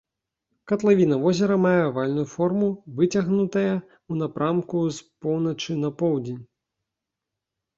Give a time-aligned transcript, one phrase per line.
[0.69, 2.69] Катлавіна возера мае авальную форму,
[3.01, 6.43] выцягнутая ў напрамку з поўначы на поўдзень.